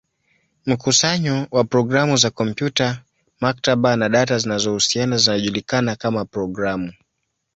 [0.65, 3.01] Mkusanyo wa programu za kompyuta,
[3.41, 6.93] maktaba, na data zinazohusiana zinajulikana kama programu.